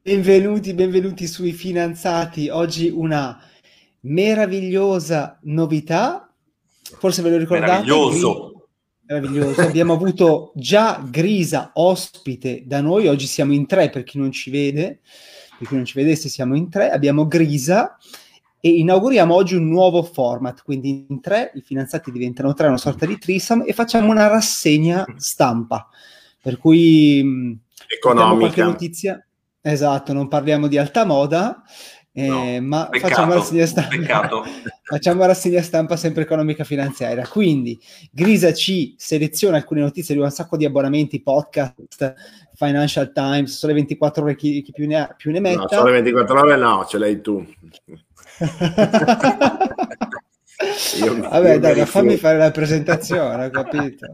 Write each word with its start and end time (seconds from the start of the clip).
Benvenuti, 0.00 0.74
benvenuti 0.74 1.26
sui 1.26 1.50
finanziati. 1.50 2.48
Oggi 2.48 2.88
una 2.88 3.36
meravigliosa 4.02 5.40
novità. 5.42 6.32
Forse 6.82 7.20
ve 7.22 7.30
lo 7.30 7.38
ricordate? 7.38 7.84
Meraviglioso. 7.84 8.68
Meraviglioso. 9.06 9.60
Abbiamo 9.62 9.94
avuto 9.94 10.52
già 10.54 11.04
Grisa 11.10 11.72
ospite 11.74 12.62
da 12.64 12.80
noi. 12.80 13.08
Oggi 13.08 13.26
siamo 13.26 13.54
in 13.54 13.66
tre 13.66 13.90
per 13.90 14.04
chi 14.04 14.18
non 14.18 14.30
ci 14.30 14.50
vede. 14.50 15.00
Per 15.58 15.66
chi 15.66 15.74
non 15.74 15.84
ci 15.84 15.98
vedesse 15.98 16.28
siamo 16.28 16.54
in 16.54 16.70
tre. 16.70 16.90
Abbiamo 16.90 17.26
Grisa 17.26 17.96
e 18.60 18.68
inauguriamo 18.68 19.34
oggi 19.34 19.56
un 19.56 19.68
nuovo 19.68 20.04
format. 20.04 20.62
Quindi 20.62 21.06
in 21.08 21.20
tre 21.20 21.50
i 21.56 21.60
finanziati 21.60 22.12
diventano 22.12 22.54
tre, 22.54 22.68
una 22.68 22.78
sorta 22.78 23.04
di 23.04 23.18
trisam 23.18 23.64
e 23.66 23.72
facciamo 23.72 24.12
una 24.12 24.28
rassegna 24.28 25.04
stampa. 25.16 25.88
Per 26.40 26.56
cui 26.58 27.58
economica. 27.88 28.38
qualche 28.38 28.62
notizia. 28.62 29.26
Esatto, 29.64 30.12
non 30.12 30.26
parliamo 30.26 30.66
di 30.66 30.76
alta 30.76 31.04
moda, 31.04 31.62
eh, 32.14 32.58
no, 32.58 32.66
ma 32.66 32.88
peccato, 32.90 33.14
facciamo 33.14 33.34
rassegna 33.34 33.64
stampa. 33.64 34.42
facciamo 34.82 35.24
rassegna 35.24 35.62
stampa 35.62 35.96
sempre 35.96 36.22
economica 36.22 36.64
finanziaria. 36.64 37.26
Quindi 37.26 37.80
Grisa 38.10 38.52
ci 38.52 38.94
seleziona 38.98 39.56
alcune 39.56 39.80
notizie 39.80 40.14
di 40.14 40.20
un 40.20 40.28
sacco 40.30 40.56
di 40.56 40.64
abbonamenti, 40.64 41.22
podcast, 41.22 42.14
Financial 42.54 43.12
Times, 43.12 43.56
sole 43.56 43.72
24 43.72 44.24
ore 44.24 44.34
chi, 44.34 44.62
chi 44.62 44.72
più, 44.72 44.86
ne 44.88 44.96
ha, 44.96 45.14
più 45.16 45.30
ne 45.30 45.40
metta. 45.40 45.60
No, 45.60 45.68
sole 45.68 45.92
24 45.92 46.40
ore 46.40 46.56
no, 46.56 46.84
ce 46.86 46.98
l'hai 46.98 47.20
tu. 47.20 47.38
io, 51.02 51.20
Vabbè, 51.20 51.52
io 51.52 51.60
dai, 51.60 51.86
fammi 51.86 52.16
fare 52.16 52.36
la 52.36 52.50
presentazione, 52.50 53.46
ho 53.46 53.50
capito. 53.50 54.06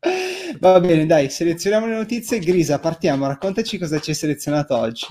Va 0.60 0.80
bene, 0.80 1.06
dai, 1.06 1.30
selezioniamo 1.30 1.86
le 1.86 1.94
notizie. 1.94 2.38
Grisa, 2.38 2.78
partiamo, 2.78 3.26
raccontaci 3.26 3.78
cosa 3.78 4.00
ci 4.00 4.10
hai 4.10 4.16
selezionato 4.16 4.76
oggi. 4.76 5.06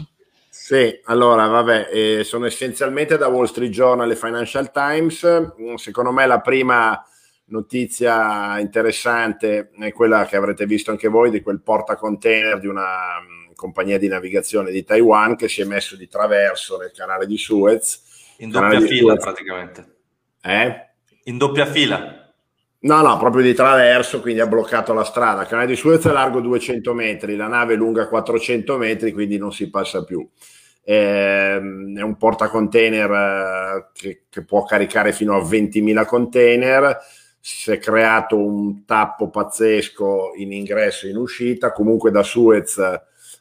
Sì, 0.50 1.00
allora, 1.06 1.46
vabbè, 1.46 1.90
eh, 1.92 2.24
sono 2.24 2.46
essenzialmente 2.46 3.18
da 3.18 3.28
Wall 3.28 3.46
Street 3.46 3.72
Journal 3.72 4.12
e 4.12 4.16
Financial 4.16 4.72
Times. 4.72 5.54
Secondo 5.76 6.12
me 6.12 6.26
la 6.26 6.42
prima 6.42 7.02
notizia 7.46 8.60
interessante 8.60 9.70
è 9.80 9.94
quella 9.94 10.26
che 10.26 10.36
avrete 10.36 10.66
visto 10.66 10.92
anche 10.92 11.08
voi 11.08 11.30
di 11.30 11.42
quel 11.42 11.62
portacontainer 11.62 12.60
di 12.60 12.68
una 12.68 13.18
um, 13.20 13.54
compagnia 13.56 13.98
di 13.98 14.10
navigazione 14.10 14.72
di 14.72 14.84
Taiwan 14.84 15.38
che 15.38 15.48
si 15.48 15.62
è 15.62 15.64
messo 15.64 15.96
di 15.96 16.10
traverso 16.10 16.78
nel 16.78 16.92
canale 16.92 17.26
di 17.26 17.38
Suez. 17.38 18.34
In 18.40 18.50
doppia 18.50 18.82
fila 18.82 19.14
Suez. 19.14 19.24
praticamente. 19.24 19.96
Eh? 20.42 20.88
In 21.24 21.38
doppia 21.38 21.66
fila. 21.66 22.27
No, 22.80 23.02
no, 23.02 23.18
proprio 23.18 23.42
di 23.42 23.54
traverso, 23.56 24.22
quindi 24.22 24.40
ha 24.40 24.46
bloccato 24.48 24.94
la 24.94 25.04
strada. 25.04 25.42
Il 25.42 25.48
canale 25.48 25.68
di 25.68 25.76
Suez 25.76 26.06
è 26.06 26.12
largo 26.12 26.42
200 26.42 26.94
metri, 26.94 27.36
la 27.36 27.48
nave 27.48 27.74
è 27.74 27.78
lunga 27.78 28.08
400 28.08 28.78
metri, 28.78 29.12
quindi 29.12 29.38
non 29.38 29.52
si 29.52 29.70
passa 29.72 30.04
più. 30.04 30.28
Ehm, 30.84 31.98
è 31.98 32.02
un 32.02 32.18
portacontainer 32.18 33.12
eh, 33.12 33.88
che, 33.94 34.22
che 34.30 34.44
può 34.46 34.64
caricare 34.64 35.12
fino 35.12 35.36
a 35.36 35.42
20.000 35.44 36.06
container. 36.06 36.98
Si 37.40 37.72
è 37.72 37.80
creato 37.80 38.38
un 38.38 38.86
tappo 38.86 39.30
pazzesco 39.30 40.34
in 40.36 40.52
ingresso 40.54 41.08
e 41.08 41.10
in 41.10 41.18
uscita. 41.18 41.72
Comunque 41.72 42.12
da 42.12 42.22
Suez 42.24 42.80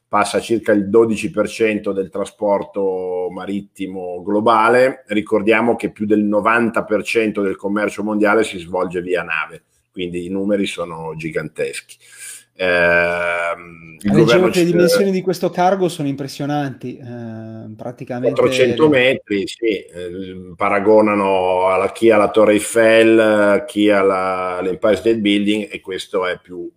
passa 0.08 0.40
circa 0.40 0.72
il 0.72 0.88
12% 0.88 1.92
del 1.92 2.10
trasporto 2.10 3.28
marittimo 3.30 4.22
globale. 4.22 5.04
Ricordiamo 5.08 5.76
che 5.76 5.90
più 5.90 6.06
del 6.06 6.24
90% 6.24 7.42
del 7.42 7.56
commercio 7.56 8.02
mondiale 8.02 8.44
si 8.44 8.58
svolge 8.58 9.00
via 9.00 9.22
nave, 9.22 9.64
quindi 9.92 10.26
i 10.26 10.30
numeri 10.30 10.66
sono 10.66 11.14
giganteschi. 11.16 11.96
Eh, 12.58 13.54
Leggevo 14.00 14.48
che 14.48 14.60
le 14.60 14.70
dimensioni 14.70 15.10
di 15.10 15.20
questo 15.20 15.50
cargo 15.50 15.88
sono 15.88 16.08
impressionanti, 16.08 16.96
eh, 16.96 17.74
praticamente 17.76 18.40
400 18.40 18.88
metri, 18.88 19.46
sì, 19.46 19.66
eh, 19.66 20.54
paragonano 20.56 21.66
alla, 21.66 21.92
chi 21.92 22.10
alla 22.10 22.30
Torre 22.30 22.52
Eiffel, 22.52 23.64
chi 23.66 23.90
all'Empire 23.90 24.96
State 24.96 25.18
Building 25.18 25.68
e 25.70 25.80
questo 25.80 26.26
è 26.26 26.38
più 26.40 26.70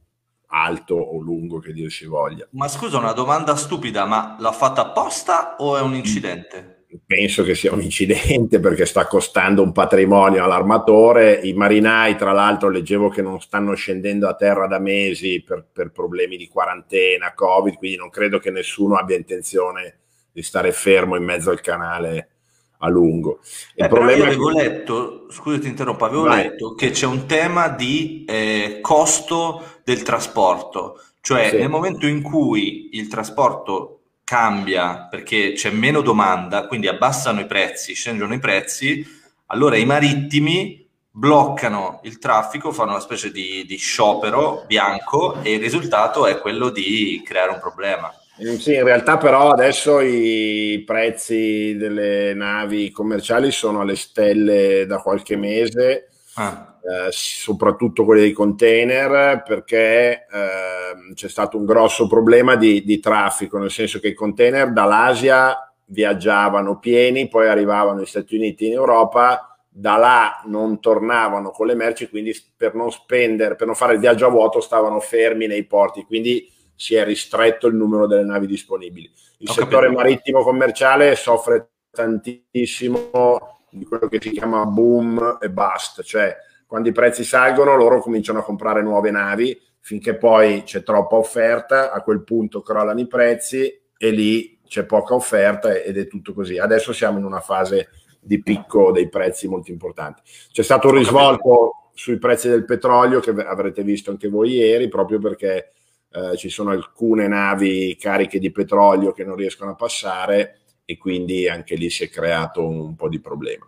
alto 0.49 0.95
o 0.95 1.19
lungo 1.19 1.59
che 1.59 1.73
Dio 1.73 1.89
si 1.89 2.05
voglia. 2.05 2.47
Ma 2.51 2.67
scusa, 2.67 2.97
una 2.97 3.13
domanda 3.13 3.55
stupida, 3.55 4.05
ma 4.05 4.35
l'ha 4.39 4.51
fatta 4.51 4.81
apposta 4.81 5.55
o 5.57 5.77
è 5.77 5.81
un 5.81 5.95
incidente? 5.95 6.85
Penso 7.05 7.43
che 7.43 7.53
sia 7.53 7.71
un 7.71 7.83
incidente 7.83 8.59
perché 8.59 8.87
sta 8.87 9.05
costando 9.05 9.61
un 9.61 9.71
patrimonio 9.71 10.43
all'armatore. 10.43 11.33
I 11.35 11.53
marinai, 11.53 12.15
tra 12.15 12.31
l'altro, 12.31 12.69
leggevo 12.69 13.09
che 13.09 13.21
non 13.21 13.39
stanno 13.39 13.75
scendendo 13.75 14.27
a 14.27 14.33
terra 14.33 14.65
da 14.65 14.79
mesi 14.79 15.43
per, 15.43 15.67
per 15.71 15.91
problemi 15.91 16.35
di 16.35 16.47
quarantena, 16.47 17.33
Covid, 17.35 17.75
quindi 17.75 17.97
non 17.97 18.09
credo 18.09 18.39
che 18.39 18.49
nessuno 18.49 18.95
abbia 18.95 19.17
intenzione 19.17 19.99
di 20.31 20.41
stare 20.41 20.71
fermo 20.71 21.15
in 21.15 21.23
mezzo 21.23 21.51
al 21.51 21.61
canale 21.61 22.38
a 22.79 22.89
lungo. 22.89 23.39
Il 23.75 23.85
eh, 23.85 23.87
problema 23.87 24.25
avevo 24.25 24.47
che... 24.47 24.61
letto, 24.61 25.25
scusa 25.29 25.59
ti 25.59 25.67
interrompo, 25.67 26.05
avevo 26.05 26.23
Vai. 26.23 26.43
letto 26.43 26.73
che 26.75 26.91
c'è 26.91 27.05
un 27.05 27.25
tema 27.25 27.69
di 27.69 28.25
eh, 28.27 28.79
costo 28.81 29.79
del 29.83 30.03
trasporto, 30.03 31.01
cioè 31.21 31.49
sì. 31.49 31.57
nel 31.57 31.69
momento 31.69 32.07
in 32.07 32.21
cui 32.21 32.89
il 32.93 33.07
trasporto 33.07 33.95
cambia 34.23 35.07
perché 35.09 35.53
c'è 35.53 35.71
meno 35.71 36.01
domanda, 36.01 36.67
quindi 36.67 36.87
abbassano 36.87 37.39
i 37.39 37.45
prezzi, 37.45 37.93
scendono 37.93 38.33
i 38.33 38.39
prezzi, 38.39 39.05
allora 39.47 39.75
i 39.75 39.85
marittimi 39.85 40.87
bloccano 41.11 41.99
il 42.03 42.19
traffico, 42.19 42.71
fanno 42.71 42.91
una 42.91 42.99
specie 42.99 43.31
di, 43.31 43.65
di 43.65 43.77
sciopero 43.77 44.63
bianco 44.67 45.41
e 45.41 45.53
il 45.53 45.59
risultato 45.59 46.27
è 46.27 46.39
quello 46.39 46.69
di 46.69 47.21
creare 47.25 47.51
un 47.51 47.59
problema. 47.59 48.13
Eh, 48.41 48.57
sì, 48.57 48.73
in 48.73 48.85
realtà 48.85 49.17
però 49.17 49.51
adesso 49.51 49.99
i 49.99 50.81
prezzi 50.85 51.75
delle 51.75 52.33
navi 52.33 52.89
commerciali 52.89 53.51
sono 53.51 53.81
alle 53.81 53.97
stelle 53.97 54.85
da 54.85 54.99
qualche 54.99 55.35
mese, 55.35 56.07
ah. 56.35 56.79
eh, 56.81 57.09
soprattutto 57.11 58.05
quelli 58.05 58.21
dei 58.21 58.31
container, 58.31 59.43
perché 59.45 60.25
eh, 60.31 61.13
c'è 61.13 61.27
stato 61.27 61.57
un 61.57 61.65
grosso 61.65 62.07
problema 62.07 62.55
di, 62.55 62.85
di 62.85 62.99
traffico, 63.01 63.57
nel 63.57 63.71
senso 63.71 63.99
che 63.99 64.07
i 64.07 64.13
container 64.13 64.71
dall'Asia 64.71 65.73
viaggiavano 65.87 66.79
pieni, 66.79 67.27
poi 67.27 67.49
arrivavano 67.49 67.97
negli 67.97 68.05
Stati 68.05 68.35
Uniti 68.35 68.67
in 68.67 68.73
Europa, 68.73 69.57
da 69.67 69.97
là 69.97 70.41
non 70.45 70.79
tornavano 70.79 71.51
con 71.51 71.67
le 71.67 71.75
merci, 71.75 72.07
quindi 72.07 72.33
per 72.55 72.73
non 72.73 72.89
spendere, 72.89 73.55
per 73.55 73.67
non 73.67 73.75
fare 73.75 73.93
il 73.93 73.99
viaggio 73.99 74.27
a 74.27 74.29
vuoto 74.29 74.61
stavano 74.61 75.01
fermi 75.01 75.45
nei 75.45 75.65
porti, 75.65 76.03
quindi 76.03 76.49
si 76.79 76.95
è 76.95 77.03
ristretto 77.03 77.67
il 77.67 77.75
numero 77.75 78.07
delle 78.07 78.23
navi 78.23 78.47
disponibili. 78.47 79.11
Il 79.39 79.49
Ho 79.49 79.51
settore 79.51 79.87
capito. 79.87 80.01
marittimo 80.01 80.43
commerciale 80.43 81.13
soffre 81.17 81.71
tantissimo 81.91 83.65
di 83.69 83.83
quello 83.83 84.07
che 84.07 84.19
si 84.21 84.31
chiama 84.31 84.65
boom 84.65 85.39
e 85.41 85.49
bust, 85.49 86.03
cioè 86.03 86.33
quando 86.65 86.87
i 86.87 86.93
prezzi 86.93 87.25
salgono 87.25 87.75
loro 87.75 87.99
cominciano 87.99 88.39
a 88.39 88.43
comprare 88.43 88.81
nuove 88.81 89.11
navi 89.11 89.59
finché 89.81 90.15
poi 90.15 90.63
c'è 90.63 90.81
troppa 90.81 91.17
offerta, 91.17 91.91
a 91.91 92.01
quel 92.01 92.23
punto 92.23 92.61
crollano 92.61 93.01
i 93.01 93.07
prezzi 93.07 93.81
e 93.97 94.09
lì 94.11 94.61
c'è 94.65 94.85
poca 94.85 95.15
offerta 95.15 95.73
ed 95.73 95.97
è 95.97 96.07
tutto 96.07 96.33
così. 96.33 96.57
Adesso 96.59 96.93
siamo 96.93 97.17
in 97.17 97.25
una 97.25 97.41
fase 97.41 97.89
di 98.21 98.41
picco 98.41 98.93
dei 98.93 99.09
prezzi 99.09 99.49
molto 99.49 99.71
importanti. 99.71 100.21
C'è 100.49 100.63
stato 100.63 100.87
un 100.87 100.95
risvolto 100.95 101.89
sui 101.93 102.17
prezzi 102.17 102.47
del 102.47 102.63
petrolio 102.63 103.19
che 103.19 103.31
avrete 103.31 103.83
visto 103.83 104.11
anche 104.11 104.29
voi 104.29 104.51
ieri, 104.51 104.87
proprio 104.87 105.19
perché 105.19 105.73
eh, 106.11 106.37
ci 106.37 106.49
sono 106.49 106.71
alcune 106.71 107.27
navi 107.27 107.95
cariche 107.99 108.39
di 108.39 108.51
petrolio 108.51 109.11
che 109.11 109.23
non 109.23 109.35
riescono 109.35 109.71
a 109.71 109.75
passare 109.75 110.59
e 110.85 110.97
quindi 110.97 111.47
anche 111.47 111.75
lì 111.75 111.89
si 111.89 112.03
è 112.03 112.09
creato 112.09 112.67
un 112.67 112.95
po' 112.95 113.09
di 113.09 113.19
problema. 113.19 113.67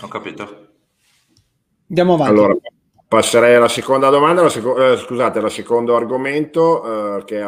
Ho 0.00 0.08
capito. 0.08 0.68
Andiamo 1.88 2.14
avanti. 2.14 2.32
Allora, 2.32 2.56
passerei 3.06 3.54
alla 3.56 3.68
seconda 3.68 4.08
domanda, 4.08 4.40
la 4.40 4.48
seco- 4.48 4.92
eh, 4.92 4.96
scusate, 4.96 5.38
al 5.38 5.50
secondo 5.50 5.94
argomento 5.94 7.18
eh, 7.18 7.24
che 7.24 7.42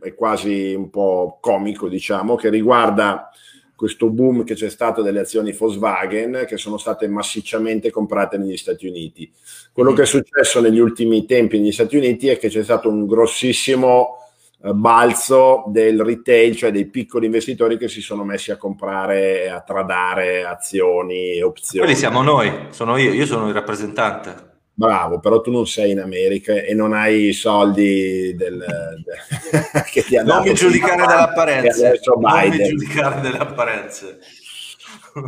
è 0.00 0.14
quasi 0.14 0.74
un 0.74 0.90
po' 0.90 1.38
comico, 1.40 1.88
diciamo, 1.88 2.34
che 2.34 2.48
riguarda 2.48 3.30
questo 3.76 4.08
boom 4.08 4.44
che 4.44 4.54
c'è 4.54 4.70
stato 4.70 5.02
delle 5.02 5.20
azioni 5.20 5.52
Volkswagen 5.52 6.44
che 6.46 6.56
sono 6.56 6.78
state 6.78 7.08
massicciamente 7.08 7.90
comprate 7.90 8.38
negli 8.38 8.56
Stati 8.56 8.86
Uniti. 8.86 9.30
Quello 9.72 9.92
mm. 9.92 9.94
che 9.94 10.02
è 10.02 10.06
successo 10.06 10.60
negli 10.60 10.78
ultimi 10.78 11.26
tempi 11.26 11.58
negli 11.58 11.72
Stati 11.72 11.96
Uniti 11.96 12.28
è 12.28 12.38
che 12.38 12.48
c'è 12.48 12.62
stato 12.62 12.88
un 12.88 13.06
grossissimo 13.06 14.18
eh, 14.62 14.72
balzo 14.72 15.64
del 15.66 16.02
retail, 16.02 16.56
cioè 16.56 16.70
dei 16.70 16.86
piccoli 16.86 17.26
investitori 17.26 17.76
che 17.76 17.88
si 17.88 18.00
sono 18.00 18.24
messi 18.24 18.50
a 18.50 18.56
comprare 18.56 19.50
a 19.50 19.60
tradare 19.60 20.44
azioni 20.44 21.36
e 21.36 21.42
opzioni. 21.42 21.84
Quelli 21.84 21.98
siamo 21.98 22.22
noi, 22.22 22.68
sono 22.70 22.96
io, 22.96 23.12
io 23.12 23.26
sono 23.26 23.48
il 23.48 23.54
rappresentante. 23.54 24.52
Bravo, 24.76 25.20
però 25.20 25.40
tu 25.40 25.52
non 25.52 25.68
sei 25.68 25.92
in 25.92 26.00
America 26.00 26.54
e 26.54 26.74
non 26.74 26.92
hai 26.92 27.28
i 27.28 27.32
soldi 27.32 28.34
del, 28.34 28.58
del, 28.58 29.84
che 29.92 30.02
ti 30.02 30.16
hanno 30.16 30.34
Non 30.34 30.42
mi 30.42 30.54
giudicare 30.54 31.06
dell'apparenza. 31.06 31.92
Non 32.16 32.48
mi 32.48 32.64
giudicare 32.64 33.20
delle 33.20 33.38
apparenze. 33.38 34.18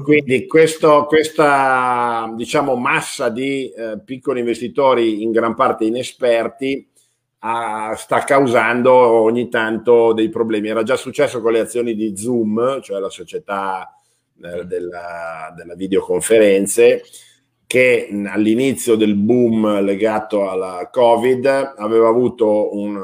Quindi 0.03 0.49
questo, 0.49 1.05
questa 1.05 2.33
diciamo, 2.35 2.75
massa 2.75 3.29
di 3.29 3.71
eh, 3.71 4.01
piccoli 4.05 4.41
investitori, 4.41 5.23
in 5.23 5.31
gran 5.31 5.55
parte 5.55 5.85
inesperti, 5.85 6.89
a, 7.41 7.95
sta 7.95 8.25
causando 8.25 8.93
ogni 8.93 9.49
tanto 9.49 10.13
dei 10.13 10.29
problemi. 10.29 10.69
Era 10.69 10.83
già 10.83 10.97
successo 10.97 11.41
con 11.41 11.53
le 11.53 11.61
azioni 11.61 11.95
di 11.95 12.17
Zoom, 12.17 12.81
cioè 12.83 12.99
la 12.99 13.11
società 13.11 13.97
eh, 14.43 14.65
della, 14.65 15.55
della 15.57 15.75
videoconferenze, 15.77 17.03
che 17.67 18.09
all'inizio 18.27 18.95
del 18.95 19.17
boom 19.17 19.81
legato 19.81 20.49
alla 20.49 20.89
Covid 20.91 21.75
aveva 21.77 22.09
avuto 22.09 22.75
un, 22.77 22.97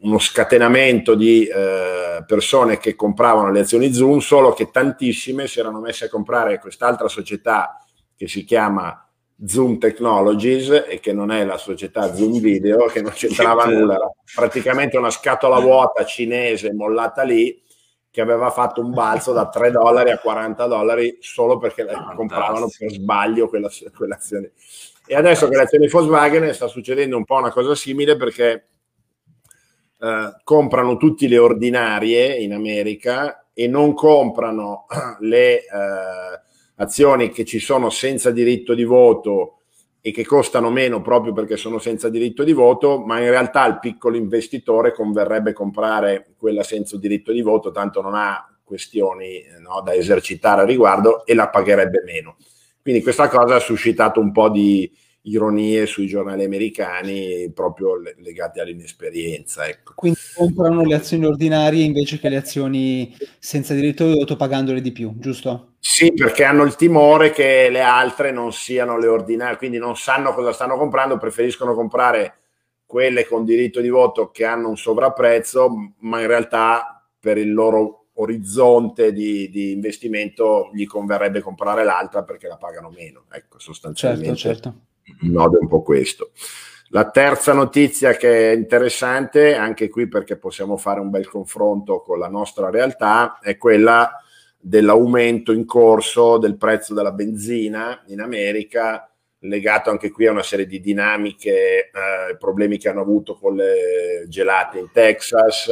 uno 0.00 0.18
scatenamento 0.18 1.16
di 1.16 1.44
eh, 1.44 2.22
persone 2.24 2.78
che 2.78 2.94
compravano 2.94 3.50
le 3.50 3.60
azioni 3.60 3.92
Zoom, 3.92 4.18
solo 4.18 4.52
che 4.52 4.70
tantissime 4.70 5.48
si 5.48 5.58
erano 5.58 5.80
messe 5.80 6.04
a 6.04 6.08
comprare 6.08 6.60
quest'altra 6.60 7.08
società 7.08 7.84
che 8.16 8.28
si 8.28 8.44
chiama 8.44 9.00
Zoom 9.44 9.78
Technologies 9.78 10.84
e 10.88 11.00
che 11.00 11.12
non 11.12 11.32
è 11.32 11.44
la 11.44 11.58
società 11.58 12.14
Zoom 12.14 12.38
Video, 12.38 12.86
che 12.86 13.02
non 13.02 13.12
c'entrava 13.12 13.64
nulla, 13.66 13.94
era 13.96 14.10
praticamente 14.34 14.96
una 14.96 15.10
scatola 15.10 15.58
vuota 15.58 16.04
cinese 16.04 16.72
mollata 16.72 17.22
lì 17.22 17.60
che 18.16 18.22
aveva 18.22 18.48
fatto 18.48 18.80
un 18.80 18.92
balzo 18.92 19.34
da 19.34 19.46
3 19.46 19.72
dollari 19.72 20.10
a 20.10 20.16
40 20.16 20.66
dollari 20.66 21.18
solo 21.20 21.58
perché 21.58 21.82
la 21.82 22.14
compravano 22.16 22.66
per 22.66 22.90
sbaglio 22.90 23.46
quella, 23.46 23.68
quell'azione. 23.94 24.52
E 25.06 25.14
adesso 25.14 25.46
che 25.48 25.56
l'azione 25.56 25.86
Volkswagen 25.86 26.54
sta 26.54 26.66
succedendo 26.66 27.18
un 27.18 27.26
po' 27.26 27.36
una 27.36 27.52
cosa 27.52 27.74
simile 27.74 28.16
perché 28.16 28.68
eh, 30.00 30.34
comprano 30.42 30.96
tutte 30.96 31.28
le 31.28 31.36
ordinarie 31.36 32.38
in 32.38 32.54
America 32.54 33.48
e 33.52 33.68
non 33.68 33.92
comprano 33.92 34.86
le 35.20 35.58
eh, 35.58 35.64
azioni 36.76 37.28
che 37.28 37.44
ci 37.44 37.58
sono 37.58 37.90
senza 37.90 38.30
diritto 38.30 38.72
di 38.72 38.84
voto 38.84 39.58
e 40.06 40.12
che 40.12 40.24
costano 40.24 40.70
meno 40.70 41.02
proprio 41.02 41.32
perché 41.32 41.56
sono 41.56 41.80
senza 41.80 42.08
diritto 42.08 42.44
di 42.44 42.52
voto, 42.52 43.00
ma 43.00 43.18
in 43.18 43.28
realtà 43.28 43.62
al 43.62 43.80
piccolo 43.80 44.16
investitore 44.16 44.92
converrebbe 44.92 45.52
comprare 45.52 46.28
quella 46.38 46.62
senza 46.62 46.96
diritto 46.96 47.32
di 47.32 47.42
voto, 47.42 47.72
tanto 47.72 48.00
non 48.00 48.14
ha 48.14 48.56
questioni 48.62 49.42
no, 49.58 49.80
da 49.82 49.94
esercitare 49.94 50.60
a 50.62 50.64
riguardo 50.64 51.26
e 51.26 51.34
la 51.34 51.48
pagherebbe 51.48 52.04
meno. 52.04 52.36
Quindi 52.80 53.02
questa 53.02 53.26
cosa 53.26 53.56
ha 53.56 53.58
suscitato 53.58 54.20
un 54.20 54.30
po' 54.30 54.48
di 54.48 54.88
ironie 55.26 55.86
sui 55.86 56.06
giornali 56.06 56.44
americani 56.44 57.50
proprio 57.52 58.00
legate 58.18 58.60
all'inesperienza. 58.60 59.66
Ecco. 59.66 59.92
Quindi 59.94 60.18
comprano 60.34 60.84
le 60.84 60.94
azioni 60.94 61.26
ordinarie 61.26 61.84
invece 61.84 62.18
che 62.18 62.28
le 62.28 62.36
azioni 62.36 63.16
senza 63.38 63.74
diritto 63.74 64.06
di 64.06 64.18
voto 64.18 64.36
pagandole 64.36 64.80
di 64.80 64.92
più, 64.92 65.12
giusto? 65.16 65.74
Sì, 65.78 66.12
perché 66.12 66.44
hanno 66.44 66.64
il 66.64 66.76
timore 66.76 67.30
che 67.30 67.68
le 67.70 67.80
altre 67.80 68.30
non 68.32 68.52
siano 68.52 68.98
le 68.98 69.06
ordinarie, 69.06 69.56
quindi 69.56 69.78
non 69.78 69.96
sanno 69.96 70.34
cosa 70.34 70.52
stanno 70.52 70.76
comprando, 70.76 71.16
preferiscono 71.16 71.74
comprare 71.74 72.38
quelle 72.84 73.26
con 73.26 73.44
diritto 73.44 73.80
di 73.80 73.88
voto 73.88 74.30
che 74.30 74.44
hanno 74.44 74.68
un 74.68 74.76
sovrapprezzo, 74.76 75.94
ma 76.00 76.20
in 76.20 76.26
realtà 76.28 77.04
per 77.18 77.38
il 77.38 77.52
loro 77.52 78.06
orizzonte 78.18 79.12
di, 79.12 79.50
di 79.50 79.72
investimento 79.72 80.70
gli 80.72 80.86
converrebbe 80.86 81.40
comprare 81.40 81.84
l'altra 81.84 82.22
perché 82.22 82.46
la 82.46 82.56
pagano 82.56 82.90
meno. 82.90 83.24
Ecco, 83.30 83.58
sostanzialmente 83.58 84.36
certo, 84.36 84.62
certo. 84.62 84.86
Il 85.22 85.30
nodo 85.30 85.58
è 85.58 85.60
un 85.60 85.68
po' 85.68 85.82
questo. 85.82 86.30
La 86.90 87.10
terza 87.10 87.52
notizia 87.52 88.12
che 88.12 88.52
è 88.52 88.54
interessante, 88.54 89.54
anche 89.54 89.88
qui 89.88 90.06
perché 90.06 90.36
possiamo 90.36 90.76
fare 90.76 91.00
un 91.00 91.10
bel 91.10 91.28
confronto 91.28 92.00
con 92.00 92.18
la 92.18 92.28
nostra 92.28 92.70
realtà, 92.70 93.38
è 93.40 93.56
quella 93.56 94.20
dell'aumento 94.58 95.52
in 95.52 95.64
corso 95.64 96.38
del 96.38 96.56
prezzo 96.56 96.94
della 96.94 97.12
benzina 97.12 98.02
in 98.06 98.20
America, 98.20 99.10
legato 99.40 99.90
anche 99.90 100.10
qui 100.10 100.26
a 100.26 100.32
una 100.32 100.42
serie 100.42 100.66
di 100.66 100.80
dinamiche, 100.80 101.90
eh, 101.90 102.36
problemi 102.38 102.78
che 102.78 102.88
hanno 102.88 103.00
avuto 103.00 103.34
con 103.34 103.54
le 103.54 104.24
gelate 104.28 104.78
in 104.78 104.90
Texas, 104.92 105.68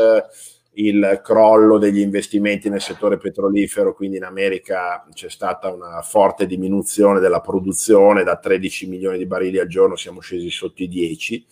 il 0.75 1.21
crollo 1.23 1.79
degli 1.79 2.01
investimenti 2.01 2.69
nel 2.69 2.81
settore 2.81 3.17
petrolifero, 3.17 3.95
quindi 3.95 4.17
in 4.17 4.25
America 4.25 5.07
c'è 5.13 5.29
stata 5.29 5.73
una 5.73 6.03
forte 6.03 6.47
diminuzione 6.47 7.21
della 7.21 7.41
produzione, 7.41 8.25
da 8.25 8.37
13 8.37 8.89
milioni 8.89 9.19
di 9.19 9.27
barili 9.27 9.59
al 9.59 9.69
giorno 9.69 9.97
siamo 9.97 10.21
scesi 10.21 10.51
sotto 10.51 10.83
i 10.83 10.89
10 10.89 11.47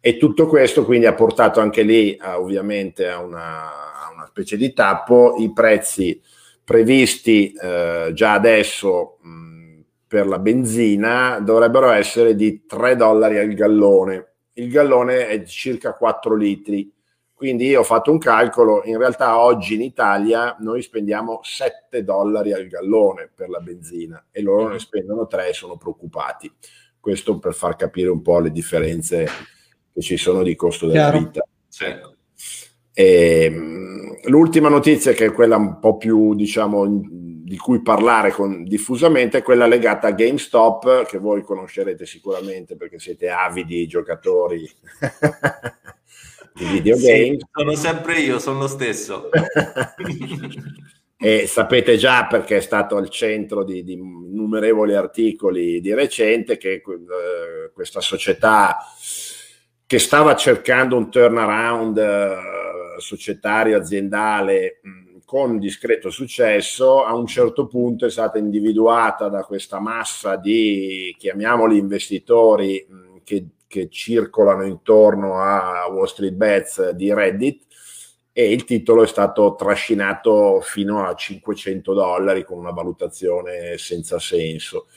e 0.00 0.16
tutto 0.16 0.46
questo 0.46 0.84
quindi 0.84 1.06
ha 1.06 1.14
portato 1.14 1.60
anche 1.60 1.82
lì 1.82 2.16
a, 2.20 2.40
ovviamente 2.40 3.08
a 3.08 3.20
una, 3.20 4.04
a 4.06 4.12
una 4.12 4.26
specie 4.26 4.56
di 4.56 4.72
tappo, 4.72 5.36
i 5.38 5.52
prezzi 5.52 6.20
previsti 6.64 7.52
eh, 7.52 8.10
già 8.12 8.32
adesso 8.32 9.18
mh, 9.20 9.80
per 10.06 10.26
la 10.26 10.38
benzina 10.38 11.38
dovrebbero 11.40 11.90
essere 11.90 12.34
di 12.34 12.66
3 12.66 12.96
dollari 12.96 13.38
al 13.38 13.54
gallone. 13.54 14.32
Il 14.54 14.70
gallone 14.70 15.28
è 15.28 15.38
di 15.38 15.46
circa 15.46 15.94
4 15.94 16.34
litri. 16.34 16.92
Quindi 17.42 17.66
io 17.66 17.80
ho 17.80 17.82
fatto 17.82 18.12
un 18.12 18.18
calcolo, 18.18 18.82
in 18.84 18.96
realtà 18.98 19.40
oggi 19.40 19.74
in 19.74 19.82
Italia 19.82 20.54
noi 20.60 20.80
spendiamo 20.80 21.40
7 21.42 22.04
dollari 22.04 22.52
al 22.52 22.68
gallone 22.68 23.32
per 23.34 23.48
la 23.48 23.58
benzina 23.58 24.26
e 24.30 24.42
loro 24.42 24.68
ne 24.68 24.78
spendono 24.78 25.26
3 25.26 25.48
e 25.48 25.52
sono 25.52 25.76
preoccupati. 25.76 26.48
Questo 27.00 27.40
per 27.40 27.52
far 27.52 27.74
capire 27.74 28.10
un 28.10 28.22
po' 28.22 28.38
le 28.38 28.52
differenze 28.52 29.26
che 29.92 30.00
ci 30.00 30.16
sono 30.16 30.44
di 30.44 30.54
costo 30.54 30.86
della 30.86 31.10
Chiaro. 31.10 31.18
vita. 31.18 31.44
Sì. 31.66 31.86
E, 32.92 33.44
ehm, 33.44 34.20
l'ultima 34.26 34.68
notizia, 34.68 35.10
che 35.10 35.24
è 35.24 35.32
quella 35.32 35.56
un 35.56 35.80
po' 35.80 35.96
più, 35.96 36.36
diciamo, 36.36 36.86
di 36.86 37.56
cui 37.56 37.82
parlare 37.82 38.30
con, 38.30 38.62
diffusamente, 38.62 39.38
è 39.38 39.42
quella 39.42 39.66
legata 39.66 40.06
a 40.06 40.12
GameStop, 40.12 41.06
che 41.06 41.18
voi 41.18 41.42
conoscerete 41.42 42.06
sicuramente 42.06 42.76
perché 42.76 43.00
siete 43.00 43.30
avidi 43.30 43.88
giocatori 43.88 44.64
di 46.54 46.64
videogame. 46.64 47.36
Sì, 47.38 47.46
sono 47.50 47.74
sempre 47.74 48.18
io, 48.20 48.38
sono 48.38 48.60
lo 48.60 48.68
stesso. 48.68 49.28
e 51.16 51.46
sapete 51.46 51.96
già 51.96 52.26
perché 52.26 52.56
è 52.56 52.60
stato 52.60 52.96
al 52.96 53.08
centro 53.08 53.62
di, 53.62 53.84
di 53.84 53.92
innumerevoli 53.92 54.94
articoli 54.94 55.80
di 55.80 55.94
recente 55.94 56.56
che 56.56 56.72
eh, 56.72 56.82
questa 57.72 58.00
società 58.00 58.78
che 59.86 59.98
stava 59.98 60.34
cercando 60.34 60.96
un 60.96 61.10
turnaround 61.10 61.98
eh, 61.98 62.36
societario, 62.98 63.76
aziendale 63.76 64.80
mh, 64.82 65.18
con 65.26 65.58
discreto 65.58 66.10
successo, 66.10 67.04
a 67.04 67.14
un 67.14 67.26
certo 67.26 67.66
punto 67.66 68.06
è 68.06 68.10
stata 68.10 68.38
individuata 68.38 69.28
da 69.28 69.44
questa 69.44 69.80
massa 69.80 70.36
di, 70.36 71.14
chiamiamoli 71.18 71.76
investitori, 71.78 72.86
mh, 72.88 73.18
che, 73.22 73.46
che 73.72 73.88
circolano 73.88 74.66
intorno 74.66 75.40
a 75.40 75.86
Wall 75.90 76.04
Street 76.04 76.34
Bets 76.34 76.90
di 76.90 77.10
Reddit, 77.14 77.64
e 78.34 78.52
il 78.52 78.64
titolo 78.64 79.02
è 79.02 79.06
stato 79.06 79.54
trascinato 79.54 80.60
fino 80.60 81.06
a 81.06 81.14
500 81.14 81.94
dollari 81.94 82.44
con 82.44 82.58
una 82.58 82.70
valutazione 82.70 83.78
senza 83.78 84.18
senso. 84.18 84.88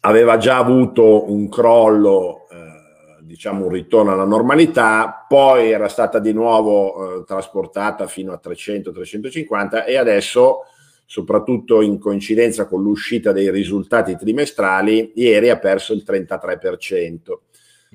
Aveva 0.00 0.36
già 0.36 0.58
avuto 0.58 1.30
un 1.30 1.48
crollo 1.48 2.46
eh, 2.50 3.24
diciamo 3.24 3.64
un 3.64 3.70
ritorno 3.70 4.12
alla 4.12 4.24
normalità, 4.24 5.24
poi 5.26 5.70
era 5.70 5.88
stata 5.88 6.18
di 6.18 6.34
nuovo 6.34 7.20
eh, 7.20 7.24
trasportata 7.24 8.06
fino 8.06 8.32
a 8.32 8.40
300-350 8.42 9.86
e 9.86 9.96
adesso, 9.96 10.64
soprattutto 11.10 11.80
in 11.80 11.98
coincidenza 11.98 12.66
con 12.66 12.82
l'uscita 12.82 13.32
dei 13.32 13.50
risultati 13.50 14.14
trimestrali, 14.14 15.12
ieri 15.14 15.48
ha 15.48 15.58
perso 15.58 15.94
il 15.94 16.04
33%. 16.06 17.16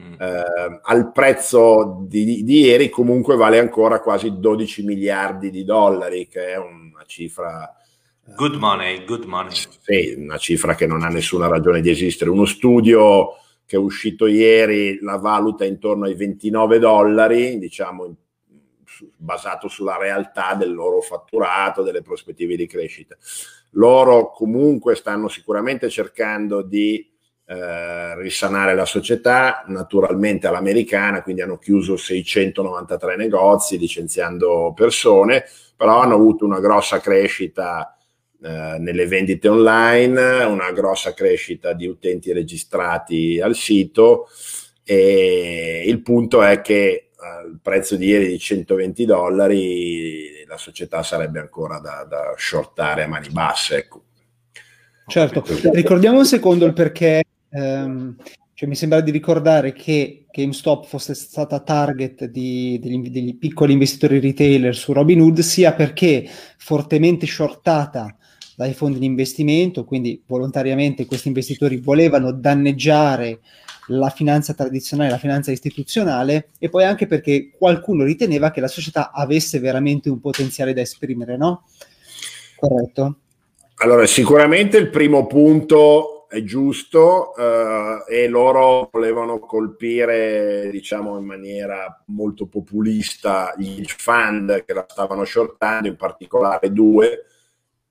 Mm. 0.01 0.13
Eh, 0.20 0.79
al 0.82 1.12
prezzo 1.12 2.03
di, 2.08 2.43
di, 2.43 2.62
ieri 2.62 2.89
comunque 2.89 3.36
vale 3.36 3.60
ancora 3.60 4.00
quasi 4.00 4.34
12 4.39 4.84
miliardi 4.84 5.51
di 5.51 5.63
dollari, 5.63 6.27
che 6.27 6.53
è 6.53 6.58
una 6.58 7.03
cifra... 7.05 7.72
Good 8.36 8.55
money, 8.55 9.05
good 9.05 9.25
money. 9.25 9.51
Sì, 9.51 10.15
una 10.17 10.38
cifra 10.38 10.74
che 10.74 10.88
non 10.88 11.03
ha 11.03 11.10
nessuna 11.10 11.48
ragione 11.48 11.82
di 11.82 11.91
esistere. 11.91 12.32
Uno 12.32 12.46
studio 12.46 13.36
che 13.63 13.75
è 13.75 13.79
uscito 13.79 14.25
ieri, 14.25 14.98
la 15.01 15.17
valuta 15.17 15.65
intorno 15.65 16.05
ai 16.05 16.15
29 16.15 16.79
dollari, 16.79 17.60
diciamo 17.60 18.15
basato 19.17 19.67
sulla 19.67 19.97
realtà 19.97 20.55
del 20.55 20.73
loro 20.73 21.01
fatturato, 21.01 21.81
delle 21.81 22.01
prospettive 22.01 22.55
di 22.55 22.67
crescita. 22.67 23.15
Loro 23.71 24.31
comunque 24.31 24.95
stanno 24.95 25.27
sicuramente 25.27 25.89
cercando 25.89 26.62
di 26.62 27.09
eh, 27.45 28.15
risanare 28.21 28.73
la 28.75 28.85
società, 28.85 29.63
naturalmente 29.67 30.47
all'americana, 30.47 31.21
quindi 31.23 31.41
hanno 31.41 31.57
chiuso 31.57 31.97
693 31.97 33.15
negozi 33.15 33.77
licenziando 33.77 34.73
persone, 34.75 35.45
però 35.75 36.00
hanno 36.00 36.15
avuto 36.15 36.45
una 36.45 36.59
grossa 36.59 37.00
crescita 37.00 37.97
eh, 38.41 38.77
nelle 38.79 39.07
vendite 39.07 39.47
online, 39.47 40.43
una 40.43 40.71
grossa 40.71 41.13
crescita 41.13 41.73
di 41.73 41.88
utenti 41.88 42.31
registrati 42.31 43.39
al 43.41 43.55
sito 43.55 44.27
e 44.83 45.83
il 45.85 46.01
punto 46.01 46.43
è 46.43 46.62
che 46.62 47.09
al 47.23 47.59
prezzo 47.61 47.95
di 47.95 48.07
ieri 48.07 48.27
di 48.27 48.39
120 48.39 49.05
dollari 49.05 50.43
la 50.45 50.57
società 50.57 51.03
sarebbe 51.03 51.39
ancora 51.39 51.79
da, 51.79 52.05
da 52.07 52.33
shortare 52.37 53.03
a 53.03 53.07
mani 53.07 53.29
basse. 53.29 53.77
Ecco. 53.77 54.03
Certo, 55.07 55.43
ricordiamo 55.71 56.19
un 56.19 56.25
secondo 56.25 56.65
il 56.65 56.73
perché 56.73 57.23
ehm, 57.49 58.15
Cioè, 58.63 58.69
mi 58.69 58.75
sembra 58.75 59.01
di 59.01 59.11
ricordare 59.11 59.73
che 59.73 60.25
GameStop 60.31 60.85
fosse 60.85 61.15
stata 61.15 61.59
target 61.59 62.25
di, 62.25 62.79
degli, 62.79 63.09
degli, 63.09 63.35
piccoli 63.35 63.73
investitori 63.73 64.19
retailer 64.19 64.75
su 64.75 64.93
Robinhood, 64.93 65.39
sia 65.39 65.73
perché 65.73 66.25
fortemente 66.57 67.25
shortata 67.25 68.15
dai 68.55 68.73
fondi 68.73 68.99
di 68.99 69.05
investimento, 69.05 69.83
quindi 69.83 70.21
volontariamente 70.25 71.05
questi 71.05 71.27
investitori 71.27 71.77
volevano 71.77 72.31
danneggiare 72.31 73.39
la 73.87 74.09
finanza 74.09 74.53
tradizionale, 74.53 75.09
la 75.09 75.17
finanza 75.17 75.51
istituzionale, 75.51 76.49
e 76.59 76.69
poi 76.69 76.83
anche 76.83 77.07
perché 77.07 77.49
qualcuno 77.57 78.03
riteneva 78.03 78.51
che 78.51 78.61
la 78.61 78.67
società 78.67 79.11
avesse 79.11 79.59
veramente 79.59 80.09
un 80.09 80.19
potenziale 80.19 80.73
da 80.73 80.81
esprimere, 80.81 81.37
no? 81.37 81.65
Corretto. 82.55 83.17
Allora, 83.77 84.05
sicuramente 84.05 84.77
il 84.77 84.89
primo 84.89 85.27
punto 85.27 86.27
è 86.29 86.41
giusto 86.43 87.35
eh, 87.35 88.03
e 88.07 88.27
loro 88.27 88.89
volevano 88.91 89.39
colpire, 89.39 90.69
diciamo, 90.71 91.17
in 91.17 91.25
maniera 91.25 92.01
molto 92.07 92.47
populista 92.47 93.53
gli 93.57 93.83
fund 93.85 94.63
che 94.65 94.73
la 94.73 94.85
stavano 94.87 95.25
shortando, 95.25 95.87
in 95.87 95.95
particolare 95.95 96.71
due, 96.71 97.25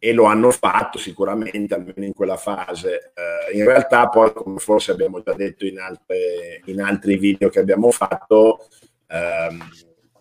e 0.05 0.13
lo 0.13 0.25
hanno 0.25 0.51
fatto 0.51 0.99
sicuramente, 0.99 1.75
almeno 1.75 2.05
in 2.05 2.13
quella 2.13 2.37
fase. 2.37 3.13
Eh, 3.15 3.57
in 3.57 3.65
realtà 3.65 4.09
poi, 4.09 4.33
come 4.33 4.59
forse 4.59 4.91
abbiamo 4.91 5.23
già 5.23 5.33
detto 5.33 5.65
in, 5.65 5.79
altre, 5.79 6.61
in 6.65 6.81
altri 6.81 7.17
video 7.17 7.49
che 7.49 7.61
abbiamo 7.61 7.93
fatto, 7.93 8.67
ehm, 9.07 9.61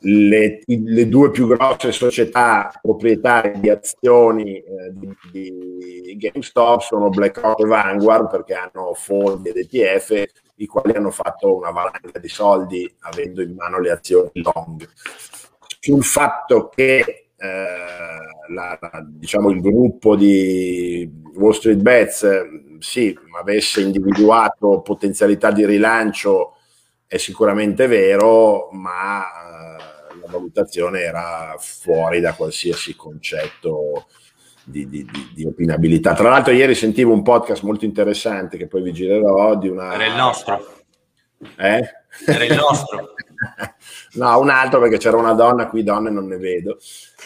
le, 0.02 0.62
le, 0.68 1.08
due 1.08 1.32
più 1.32 1.48
grosse 1.48 1.92
società 1.92 2.72
proprietarie 2.80 3.60
di 3.60 3.72
azioni 3.72 4.58
eh, 4.58 4.92
di, 4.92 5.16
di, 5.32 6.16
GameStop 6.16 6.82
sono 6.82 7.10
BlackRock 7.10 7.62
e 7.62 7.68
Vanguard 7.68 8.30
perché 8.30 8.54
hanno 8.54 8.94
fondi 8.94 9.50
ed 9.50 9.58
ETF 9.58 10.26
i 10.58 10.68
quali 10.68 10.94
hanno 10.94 11.10
fatto 11.10 11.56
una 11.56 11.72
valanga 11.72 12.20
di 12.20 12.30
soldi 12.30 12.88
avendo 13.00 13.42
in 13.42 13.56
mano 13.56 13.80
le 13.80 13.90
azioni 13.90 14.30
long. 14.34 14.88
Sul 15.80 16.04
fatto 16.04 16.70
che 16.70 17.30
eh, 17.36 17.81
la, 18.54 18.78
la, 18.80 19.06
diciamo 19.06 19.50
il 19.50 19.62
gruppo 19.62 20.16
di 20.16 21.10
Wall 21.36 21.52
Street 21.52 21.80
Bets 21.80 22.28
sì, 22.80 23.18
avesse 23.40 23.82
individuato 23.82 24.82
potenzialità 24.82 25.52
di 25.52 25.66
rilancio 25.66 26.56
è 27.12 27.18
sicuramente 27.18 27.88
vero, 27.88 28.70
ma 28.72 29.22
eh, 29.22 30.20
la 30.22 30.28
valutazione 30.32 31.02
era 31.02 31.56
fuori 31.60 32.22
da 32.22 32.34
qualsiasi 32.34 32.96
concetto 32.96 34.08
di, 34.64 34.88
di, 34.88 35.04
di, 35.04 35.30
di, 35.34 35.46
opinabilità. 35.46 36.14
Tra 36.14 36.30
l'altro, 36.30 36.54
ieri 36.54 36.74
sentivo 36.74 37.12
un 37.12 37.22
podcast 37.22 37.64
molto 37.64 37.84
interessante 37.84 38.58
che 38.58 38.68
poi 38.68 38.82
vi 38.82 38.94
girerò 38.94 39.58
di 39.58 39.68
una. 39.68 39.94
Era 39.94 40.06
il 40.06 40.16
nostro. 40.16 40.84
Eh? 41.58 41.82
Era 42.26 42.44
il 42.46 42.56
nostro. 42.56 43.14
no, 44.16 44.40
un 44.40 44.50
altro 44.50 44.80
perché 44.80 44.98
c'era 44.98 45.18
una 45.18 45.34
donna, 45.34 45.68
qui 45.68 45.84
donne 45.84 46.10
non 46.10 46.28
ne 46.28 46.38
vedo, 46.38 46.78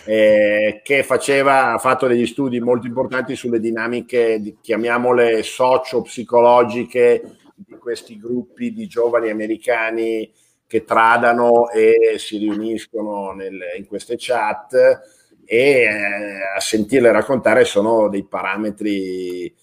eh, 0.06 0.82
che 0.84 1.04
faceva, 1.04 1.74
ha 1.74 1.78
fatto 1.78 2.08
degli 2.08 2.26
studi 2.26 2.60
molto 2.60 2.88
importanti 2.88 3.36
sulle 3.36 3.60
dinamiche, 3.60 4.40
di, 4.40 4.58
chiamiamole 4.62 5.44
socio-psicologiche, 5.44 7.38
di 7.56 7.76
questi 7.78 8.18
gruppi 8.18 8.74
di 8.74 8.88
giovani 8.88 9.30
americani 9.30 10.32
che 10.68 10.84
tradano 10.84 11.70
e 11.70 12.16
si 12.18 12.38
riuniscono 12.38 13.32
nel, 13.32 13.60
in 13.78 13.86
queste 13.86 14.16
chat 14.18 14.74
e 15.46 15.58
eh, 15.58 15.88
a 16.56 16.60
sentirle 16.60 17.12
raccontare 17.12 17.66
sono 17.66 18.10
dei 18.10 18.26
parametri 18.26 19.54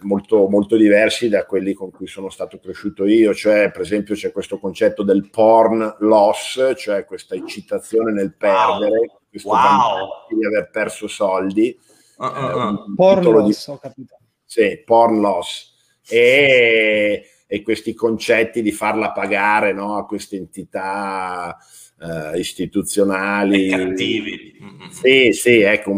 molto, 0.00 0.48
molto 0.48 0.76
diversi 0.76 1.28
da 1.28 1.44
quelli 1.44 1.72
con 1.72 1.90
cui 1.90 2.06
sono 2.06 2.30
stato 2.30 2.58
cresciuto 2.58 3.06
io, 3.06 3.34
cioè 3.34 3.70
per 3.70 3.82
esempio 3.82 4.14
c'è 4.14 4.32
questo 4.32 4.58
concetto 4.58 5.02
del 5.02 5.28
porn 5.30 5.96
loss, 6.00 6.74
cioè 6.76 7.04
questa 7.04 7.34
eccitazione 7.34 8.12
nel 8.12 8.34
perdere, 8.34 8.98
wow. 8.98 9.20
questo 9.28 9.48
wow. 9.48 10.08
di 10.28 10.44
aver 10.44 10.70
perso 10.70 11.08
soldi. 11.08 11.78
Uh, 12.16 12.24
uh, 12.24 12.56
uh. 12.58 12.94
porn 12.94 13.22
loss, 13.24 13.66
di... 13.66 13.72
ho 13.72 13.78
capito. 13.78 14.18
Sì, 14.44 14.82
porn 14.84 15.20
loss. 15.20 15.74
E, 16.08 17.24
e 17.46 17.62
questi 17.62 17.94
concetti 17.94 18.62
di 18.62 18.72
farla 18.72 19.12
pagare 19.12 19.72
no, 19.72 19.96
a 19.96 20.06
queste 20.06 20.36
entità 20.36 21.56
uh, 21.98 22.36
istituzionali. 22.36 23.68
cattivi. 23.68 24.49
Sì, 24.88 25.32
sì, 25.32 25.60
ecco, 25.60 25.92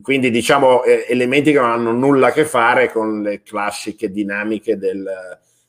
quindi 0.00 0.30
diciamo 0.30 0.84
eh, 0.84 1.04
elementi 1.08 1.52
che 1.52 1.58
non 1.58 1.70
hanno 1.70 1.92
nulla 1.92 2.28
a 2.28 2.32
che 2.32 2.44
fare 2.44 2.90
con 2.90 3.20
le 3.20 3.42
classiche 3.42 4.10
dinamiche 4.10 4.78
del 4.78 5.06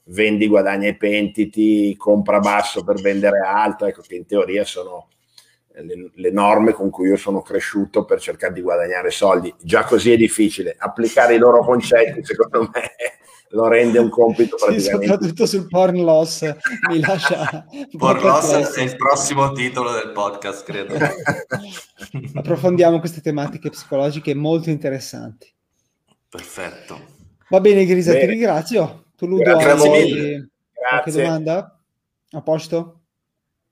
vendi, 0.06 0.48
guadagna 0.48 0.88
e 0.88 0.96
pentiti, 0.96 1.96
compra 1.98 2.40
basso 2.40 2.84
per 2.84 3.02
vendere 3.02 3.40
alto, 3.40 3.86
ecco 3.86 4.02
che 4.02 4.16
in 4.16 4.26
teoria 4.26 4.64
sono 4.64 5.10
le, 5.74 6.12
le, 6.14 6.32
norme 6.32 6.74
con 6.74 6.90
cui 6.90 7.08
io 7.08 7.18
sono 7.18 7.42
cresciuto 7.42 8.06
per 8.06 8.20
cercare 8.20 8.54
di 8.54 8.62
guadagnare 8.62 9.12
soldi. 9.12 9.54
Già 9.62 9.84
così 9.84 10.12
è 10.12 10.18
difficile. 10.18 10.76
Applicare 10.78 11.36
i 11.36 11.40
loro 11.40 11.64
concetti, 11.64 12.24
secondo 12.24 12.70
me, 12.74 12.92
lo 13.54 13.68
rende 13.68 14.00
un 14.00 14.10
compito 14.10 14.56
praticamente. 14.62 15.06
Sì, 15.06 15.12
soprattutto 15.12 15.46
sul 15.46 15.68
porn 15.68 16.02
loss 16.04 16.56
mi 16.90 17.00
lascia... 17.00 17.66
porn 17.98 18.22
loss 18.22 18.76
è 18.76 18.82
il 18.82 18.96
prossimo 18.96 19.52
titolo 19.52 19.92
del 19.92 20.12
podcast, 20.12 20.64
credo. 20.66 20.96
Approfondiamo 22.34 23.00
queste 23.00 23.22
tematiche 23.22 23.70
psicologiche 23.70 24.34
molto 24.34 24.70
interessanti. 24.70 25.52
Perfetto. 26.30 27.12
Va 27.50 27.60
bene, 27.60 27.86
Grisa, 27.86 28.12
bene. 28.12 28.26
ti 28.26 28.32
ringrazio. 28.32 29.06
Tu, 29.16 29.28
Ludo, 29.28 29.56
Grazie 29.56 29.90
mille. 29.90 30.50
Qualche 30.74 31.12
domanda? 31.12 31.80
A 32.32 32.42
posto? 32.42 33.00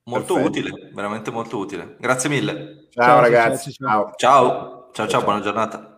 Molto 0.04 0.34
Perfetto. 0.34 0.58
utile, 0.58 0.90
veramente 0.92 1.30
molto 1.30 1.58
utile. 1.58 1.96
Grazie 1.98 2.28
mille. 2.28 2.86
Ciao, 2.90 3.04
ciao 3.04 3.20
ragazzi. 3.20 3.72
ciao. 3.72 3.88
ciao. 3.88 4.10
ciao, 4.16 4.90
ciao, 4.92 5.08
ciao 5.08 5.22
buona 5.22 5.40
giornata. 5.40 5.91